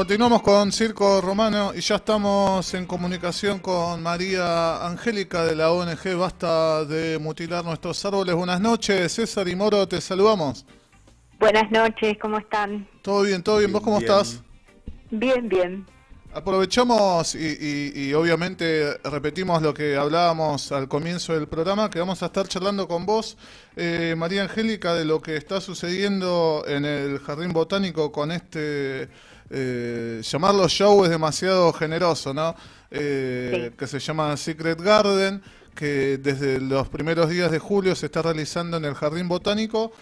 [0.00, 6.16] Continuamos con Circo Romano y ya estamos en comunicación con María Angélica de la ONG
[6.18, 8.34] Basta de Mutilar Nuestros Árboles.
[8.34, 10.64] Buenas noches, César y Moro, te saludamos.
[11.38, 12.88] Buenas noches, ¿cómo están?
[13.02, 13.74] Todo bien, todo bien.
[13.74, 14.42] ¿Vos cómo estás?
[15.10, 15.84] Bien, bien.
[16.32, 22.48] Aprovechamos y, obviamente repetimos lo que hablábamos al comienzo del programa, que vamos a estar
[22.48, 23.36] charlando con vos,
[23.76, 29.10] eh, María Angélica, de lo que está sucediendo en el Jardín Botánico con este,
[29.50, 32.54] eh, llamarlo show es demasiado generoso, ¿no?
[32.90, 35.42] Eh, que se llama Secret Garden,
[35.74, 39.92] que desde los primeros días de julio se está realizando en el Jardín Botánico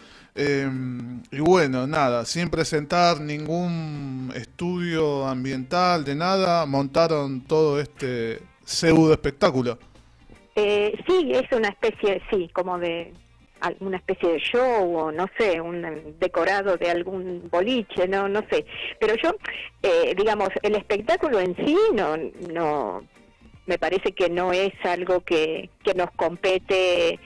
[0.40, 9.12] Em, y bueno, nada, sin presentar ningún estudio ambiental de nada, montaron todo este pseudo
[9.12, 9.80] espectáculo.
[10.54, 13.12] Eh, sí, es una especie, sí, como de
[13.60, 18.64] alguna especie de show o no sé, un decorado de algún boliche, no, no sé.
[19.00, 19.34] Pero yo,
[19.82, 22.16] eh, digamos, el espectáculo en sí no,
[22.52, 23.04] no,
[23.66, 27.18] me parece que no es algo que, que nos compete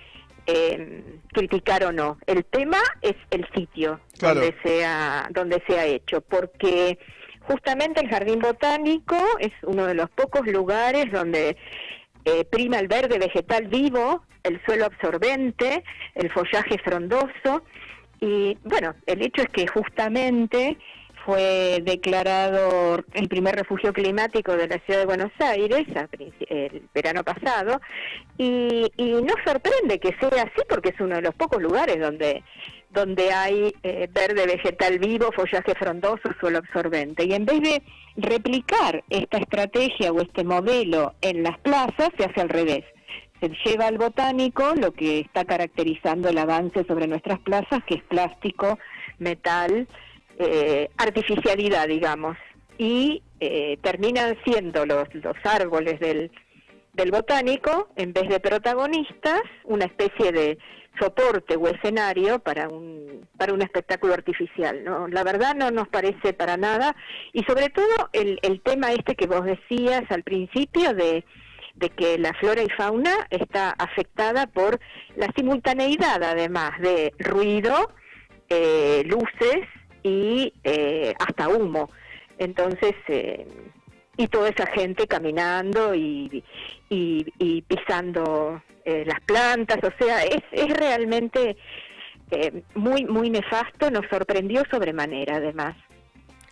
[0.47, 2.19] eh, criticar o no.
[2.27, 6.99] El tema es el sitio donde se ha, donde se ha hecho, porque
[7.47, 11.57] justamente el jardín botánico es uno de los pocos lugares donde
[12.25, 17.63] eh, prima el verde vegetal vivo, el suelo absorbente, el follaje frondoso
[18.21, 20.79] y bueno, el hecho es que justamente
[21.25, 25.87] fue declarado el primer refugio climático de la ciudad de Buenos Aires
[26.49, 27.81] el verano pasado
[28.39, 32.43] y, no sorprende que sea así porque es uno de los pocos lugares donde
[32.91, 37.25] donde hay eh, verde vegetal vivo, follaje frondoso, suelo absorbente.
[37.25, 37.83] Y en vez de
[38.17, 42.85] replicar esta estrategia o este modelo en las plazas, se hace al revés.
[43.43, 48.03] Se lleva al botánico lo que está caracterizando el avance sobre nuestras plazas, que es
[48.05, 48.79] plástico,
[49.19, 49.89] metal,
[50.39, 52.37] eh, artificialidad, digamos,
[52.79, 56.31] y eh, terminan siendo los, los árboles del,
[56.93, 60.59] del botánico, en vez de protagonistas, una especie de
[61.01, 64.85] soporte o escenario para un, para un espectáculo artificial.
[64.85, 65.09] ¿no?
[65.09, 66.95] La verdad no nos parece para nada,
[67.33, 71.25] y sobre todo el, el tema este que vos decías al principio de,
[71.75, 74.79] de que la flora y fauna está afectada por
[75.17, 77.93] la simultaneidad, además de ruido,
[78.49, 79.67] eh, luces,
[80.03, 81.89] y eh, hasta humo.
[82.39, 83.47] Entonces, eh,
[84.17, 86.45] y toda esa gente caminando y,
[86.89, 91.57] y, pisando eh, las plantas, o sea, es, es realmente
[92.75, 95.77] muy, muy nefasto, nos sorprendió sobremanera además.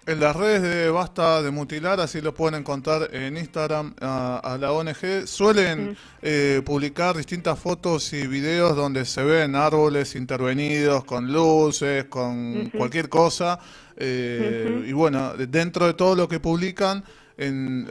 [0.07, 4.73] En las redes de Basta de Mutilar, así lo pueden encontrar en Instagram a, la
[4.73, 12.07] ONG, suelen eh, publicar distintas fotos y videos donde se ven árboles intervenidos con luces,
[12.07, 13.59] con cualquier cosa.
[13.95, 17.05] Eh, y bueno, dentro de todo lo que publican,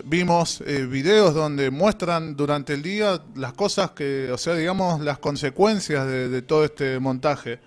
[0.05, 5.19] vimos eh, videos donde muestran durante el día las cosas que, o sea, digamos, las
[5.19, 7.59] consecuencias de, de todo este montaje.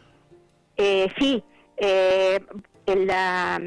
[0.76, 1.44] sí,
[2.86, 3.60] en la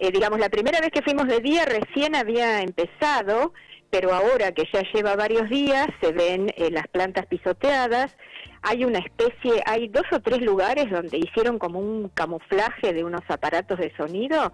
[0.00, 3.52] eh, digamos, la primera vez que fuimos de día recién había empezado,
[3.90, 8.16] pero ahora que ya lleva varios días se ven eh, las plantas pisoteadas.
[8.62, 13.22] Hay una especie, hay dos o tres lugares donde hicieron como un camuflaje de unos
[13.28, 14.52] aparatos de sonido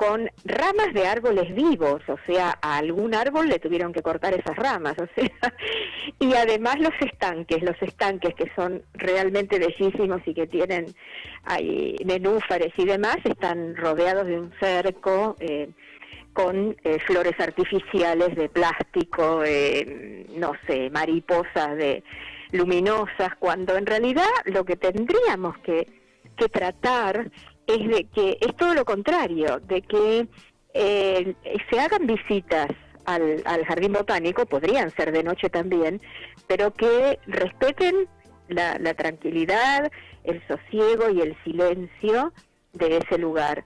[0.00, 4.56] con ramas de árboles vivos, o sea, a algún árbol le tuvieron que cortar esas
[4.56, 5.30] ramas, o sea,
[6.18, 10.86] y además los estanques, los estanques que son realmente bellísimos y que tienen
[11.44, 15.68] hay nenúfares y demás, están rodeados de un cerco eh,
[16.32, 22.02] con eh, flores artificiales de plástico, eh, no sé, mariposas de
[22.52, 25.86] luminosas, cuando en realidad lo que tendríamos que,
[26.38, 27.30] que tratar
[27.74, 30.26] es de que es todo lo contrario, de que
[30.74, 31.34] eh,
[31.70, 32.68] se hagan visitas
[33.04, 36.00] al, jardín botánico, podrían ser de noche también,
[36.46, 38.08] pero que respeten
[38.48, 39.90] la, tranquilidad,
[40.24, 42.32] el sosiego y el silencio
[42.72, 43.64] de ese lugar.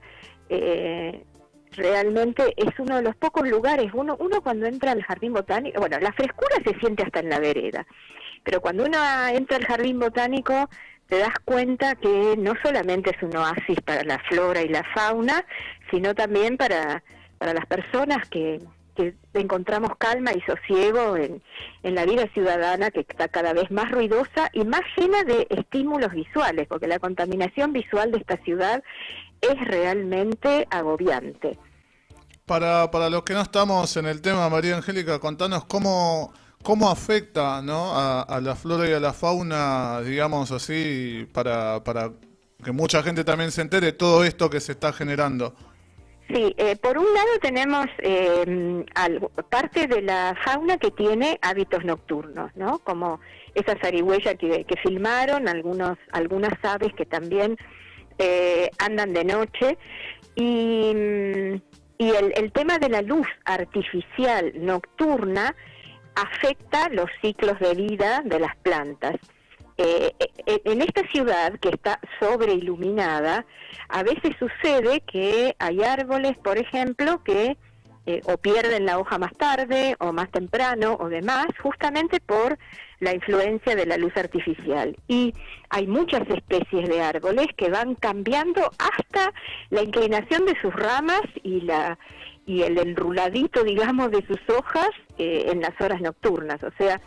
[0.49, 1.23] Eh,
[1.71, 5.99] realmente es uno de los pocos lugares, uno, uno cuando entra al jardín botánico, bueno,
[5.99, 7.85] la frescura se siente hasta en la vereda,
[8.43, 8.97] pero cuando uno
[9.27, 10.69] entra al jardín botánico
[11.07, 15.45] te das cuenta que no solamente es un oasis para la flora y la fauna,
[15.91, 17.03] sino también para,
[17.37, 18.59] para las personas que,
[18.95, 21.43] que encontramos calma y sosiego en,
[21.83, 26.11] en la vida ciudadana que está cada vez más ruidosa y más llena de estímulos
[26.11, 28.83] visuales, porque la contaminación visual de esta ciudad
[29.41, 31.59] es realmente agobiante.
[32.45, 36.31] Para, para los que no estamos en el tema, María Angélica, contanos cómo
[36.65, 37.91] ¿Cómo afecta ¿no?
[37.95, 42.09] a, la flora y a la fauna, digamos así, para, para
[42.63, 45.53] que mucha gente también se entere todo esto que se está generando?
[46.27, 48.83] Sí, eh, por un lado tenemos eh,
[49.47, 52.79] parte de la fauna que tiene hábitos nocturnos, ¿no?
[52.79, 53.19] Como
[53.53, 57.57] esa zarigüeya que, filmaron, algunos, algunas aves que también
[58.17, 59.77] eh, andan de noche
[60.35, 60.91] y,
[61.99, 65.55] y el tema de la luz artificial nocturna
[66.15, 69.15] afecta los ciclos de vida de las plantas.
[69.77, 73.45] Eh, eh, en esta ciudad que está sobreiluminada,
[73.89, 77.57] a veces sucede que hay árboles, por ejemplo, que
[78.07, 82.57] eh, o pierden la hoja más tarde o más temprano o demás, justamente por
[82.99, 84.95] la influencia de la luz artificial.
[85.07, 85.33] Y
[85.69, 89.33] hay muchas especies de árboles que van cambiando hasta
[89.71, 91.97] la inclinación de sus ramas y la
[92.45, 96.61] y el enruladito, digamos, de sus hojas en las horas nocturnas.
[96.63, 97.01] O sea,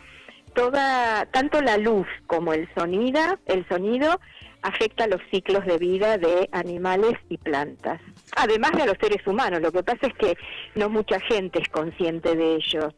[0.53, 4.19] toda tanto la luz como el sonido, el sonido
[4.61, 8.01] afecta los ciclos de vida de animales y plantas.
[8.35, 10.37] Además de a los seres humanos, lo que pasa es que
[10.75, 12.93] no mucha gente es consciente de ello.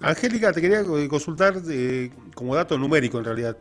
[0.00, 3.56] Angélica, te quería consultar eh, como dato numérico en realidad.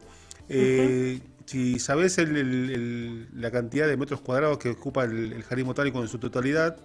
[0.49, 6.19] Eh, si sabes la cantidad de metros cuadrados que ocupa el, jardín botánico en su
[6.19, 6.77] totalidad,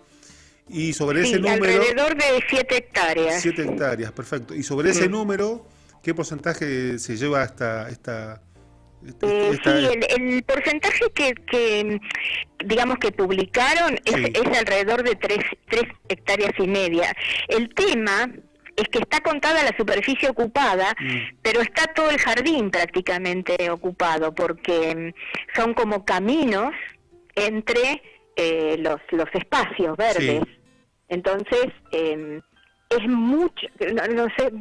[0.69, 1.65] y sobre ese número...
[1.65, 3.43] alrededor de 7 hectáreas.
[3.43, 4.55] 7 hectáreas, perfecto.
[4.55, 5.67] Y sobre ese número,
[6.03, 8.43] ¿Qué porcentaje se lleva hasta esta...
[9.07, 12.01] Este, eh, sí, el, porcentaje que,
[12.65, 15.39] digamos que publicaron es, alrededor de 3,
[16.09, 17.13] hectáreas y media.
[17.49, 18.31] El tema
[18.77, 21.39] es que está contada la superficie ocupada, mm.
[21.43, 26.73] pero está todo el jardín prácticamente ocupado, porque mm, son como caminos
[27.35, 28.03] entre
[28.37, 30.43] eh, los, los espacios verdes.
[31.09, 32.41] Entonces, em,
[32.89, 33.67] es mucho,
[34.15, 34.53] no, sé,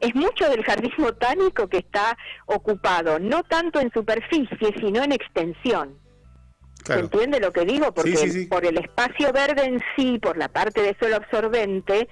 [0.00, 5.98] es mucho del jardín botánico que está ocupado, no tanto en superficie, sino en extensión.
[6.84, 7.92] ¿Se entiende lo que digo?
[7.92, 12.08] Porque por el espacio verde en sí, por la parte de suelo absorbente,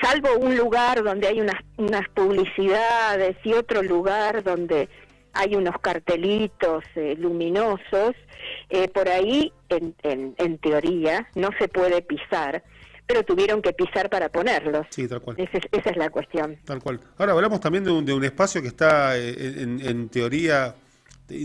[0.00, 4.88] salvo un lugar donde hay unas, unas publicidades y otro lugar donde
[5.32, 8.14] hay unos cartelitos eh, luminosos,
[8.68, 12.62] eh, por ahí, en, en, en teoría, no se puede pisar
[13.10, 14.86] pero tuvieron que pisar para ponerlos.
[14.90, 15.36] Sí, tal cual.
[15.36, 16.56] esa es la cuestión.
[16.64, 17.00] Tal cual.
[17.18, 20.76] Ahora hablamos también de un, de un espacio que está eh, en, teoría,
[21.28, 21.44] y,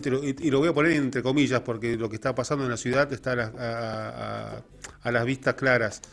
[0.51, 3.31] lo, voy a poner entre comillas, porque lo que está pasando en la ciudad está
[5.01, 6.03] a, las vistas claras.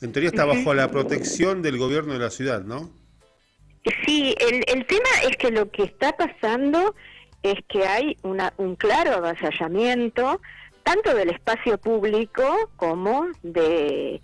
[0.00, 2.92] En teoría está bajo la protección del gobierno de la ciudad, ¿no?
[4.06, 6.94] Sí, el, el tema es que lo que está pasando
[7.42, 10.40] es que hay una, un claro avasallamiento
[10.82, 14.20] tanto del espacio público como de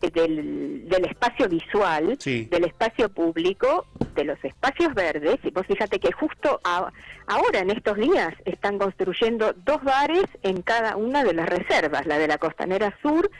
[0.00, 6.12] del, del espacio visual, del espacio público, de los espacios verdes, y vos fíjate que
[6.12, 12.06] justo ahora en estos días están construyendo dos bares en cada una de las reservas,
[12.06, 13.30] la de la Costanera Sur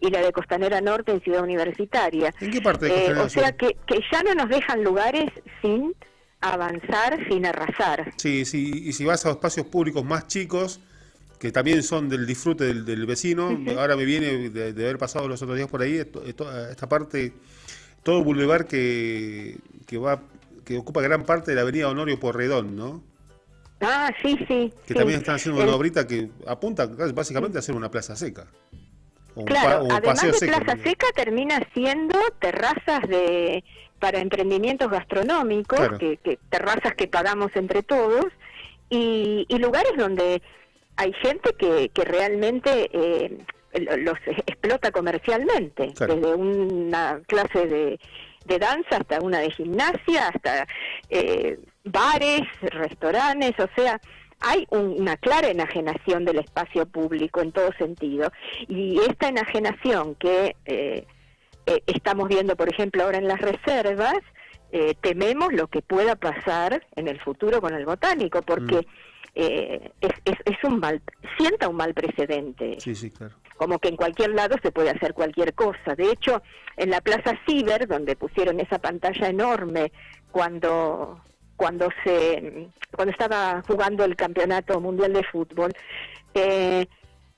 [0.00, 2.34] y la de Costanera Norte en Ciudad Universitaria.
[2.40, 5.30] ¿En qué parte de eh, O sea que, que ya no nos dejan lugares
[5.62, 5.94] sin
[6.42, 8.12] avanzar, sin arrasar.
[8.16, 10.80] Sí, sí, y si vas a espacios públicos más chicos,
[11.38, 13.58] que también son del disfrute del, vecino.
[13.78, 17.32] Ahora me viene de, haber pasado los otros días por ahí, esta parte,
[18.02, 20.22] todo el bulevar que, que, va,
[20.64, 23.02] que ocupa gran parte de la avenida Honorio Porredón, ¿no?
[23.80, 24.72] Ah, sí, sí.
[24.86, 28.46] Que también están haciendo una obrita que apunta básicamente a hacer una plaza seca.
[29.46, 33.64] Claro, además de plaza seca termina siendo terrazas de
[33.98, 38.26] para emprendimientos gastronómicos, que, terrazas que pagamos entre todos,
[38.90, 40.42] y, y lugares donde
[40.96, 43.38] hay gente que, que realmente eh,
[43.98, 48.00] los explota comercialmente, desde una clase de,
[48.44, 50.66] de, danza hasta una de gimnasia, hasta
[51.08, 54.00] eh, bares, restaurantes, o sea,
[54.42, 58.30] hay una clara enajenación del espacio público en todo sentido.
[58.68, 61.06] Y esta enajenación que eh,
[61.86, 64.18] estamos viendo, por ejemplo, ahora en las reservas,
[65.02, 68.76] tememos lo que pueda pasar en el futuro con el botánico, porque...
[68.76, 71.00] Mm eh, es, es, un mal,
[71.38, 72.78] sienta un mal precedente.
[72.80, 73.34] Sí, sí, claro.
[73.56, 75.94] Como que en cualquier lado se puede hacer cualquier cosa.
[75.96, 76.42] De hecho,
[76.76, 79.92] en la Plaza Ciber, donde pusieron esa pantalla enorme
[80.30, 81.20] cuando
[81.56, 85.72] cuando se cuando estaba jugando el campeonato mundial de fútbol,
[86.34, 86.86] eh,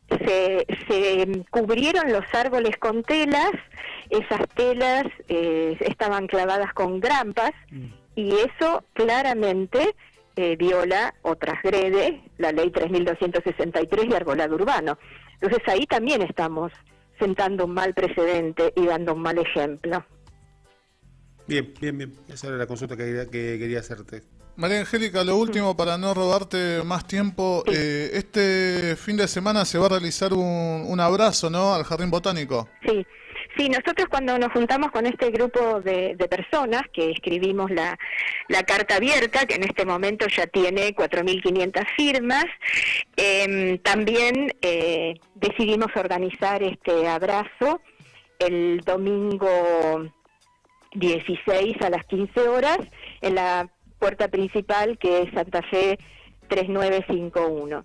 [0.09, 3.53] se, se cubrieron los árboles con telas,
[4.11, 7.87] esas telas eh, estaban clavadas con grampas mm.
[8.17, 9.95] y eso claramente
[10.37, 14.99] eh, viola o transgrede la ley 3263 de arbolado urbano.
[15.41, 16.73] Entonces ahí también estamos
[17.19, 20.05] sentando un mal precedente y dando un mal ejemplo.
[21.47, 22.13] Bien, bien, bien.
[22.29, 24.23] Esa era la consulta que quería, que quería hacerte.
[24.57, 29.79] María Angélica, lo último para no robarte más tiempo, eh, este fin de semana se
[29.79, 31.75] va a realizar un, un abrazo, ¿no?
[31.75, 32.69] Al Jardín Botánico.
[32.87, 33.05] Sí,
[33.57, 37.97] Sí, nosotros cuando nos juntamos con este grupo de, personas que escribimos la,
[38.67, 42.45] carta abierta, que en este momento ya tiene 4.500 firmas,
[43.17, 47.81] em, también eh, decidimos organizar este abrazo
[48.41, 50.11] el domingo
[50.95, 52.79] 16 a las 15 horas
[53.21, 55.99] en la puerta principal que es Santa Fe
[56.49, 57.85] 3951.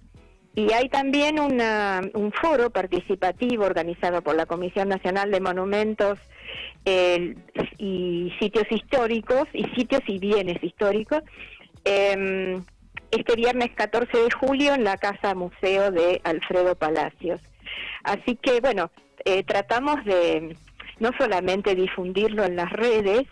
[0.55, 6.19] Y hay también un foro participativo organizado por la Comisión Nacional de Monumentos
[7.77, 11.21] y Sitios Históricos y Sitios y Bienes Históricos
[11.85, 12.63] em,
[13.11, 17.41] este viernes 14 de julio en la Casa Museo de Alfredo Palacios.
[18.03, 18.91] Así que, bueno,
[19.25, 20.55] eh, tratamos de
[20.99, 23.23] no solamente difundirlo en las redes,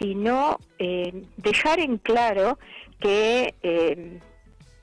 [0.00, 2.58] sino eh, dejar en claro
[3.00, 4.18] que eh,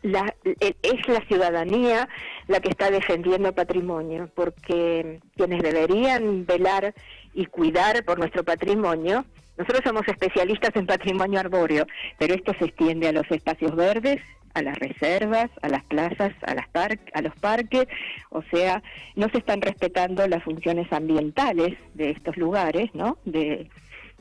[0.01, 2.07] la, es la ciudadanía
[2.47, 6.93] la que está defendiendo patrimonio, porque quienes deberían velar
[7.33, 9.25] y cuidar por nuestro patrimonio,
[9.57, 11.85] nosotros somos especialistas en patrimonio arbóreo,
[12.17, 14.21] pero esto se extiende a los espacios verdes,
[14.53, 16.67] a las reservas, a las plazas, a, las
[17.13, 17.87] a los parques,
[18.29, 18.81] o sea,
[19.15, 23.17] no se están respetando las funciones ambientales de estos lugares, ¿no?
[23.25, 23.69] De,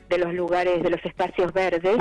[0.09, 1.97] de los lugares, de los espacios verdes,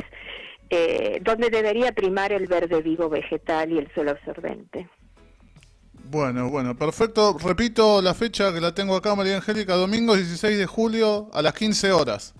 [0.68, 4.88] eh, donde debería primar el verde vivo vegetal y el suelo absorbente.
[5.92, 7.36] Bueno, bueno, perfecto.
[7.38, 11.54] Repito la fecha que la tengo acá, María Angélica, domingo 16 de julio a las
[11.54, 12.34] 15 horas.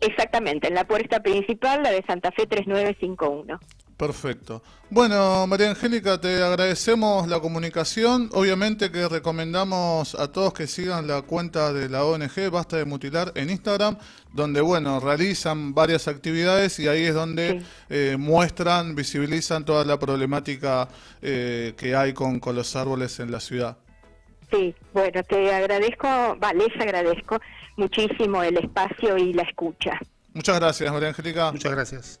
[0.00, 3.58] Exactamente, en la puerta principal, la de Santa Fe 3951.
[3.96, 4.62] Perfecto.
[4.90, 8.28] Bueno, María Angélica, te agradecemos la comunicación.
[8.34, 13.32] Obviamente que recomendamos a todos que sigan la cuenta de la ONG Basta de Mutilar
[13.34, 13.96] en Instagram,
[14.34, 20.88] donde, bueno, realizan varias actividades y ahí es donde eh, muestran, visibilizan toda la problemática
[21.22, 23.78] eh, que hay con, con los árboles en la ciudad.
[24.50, 27.40] Sí, bueno, te agradezco, vale, les agradezco
[27.76, 29.98] muchísimo el espacio y la escucha.
[30.34, 31.50] Muchas gracias, María Angélica.
[31.50, 32.20] Muchas gracias.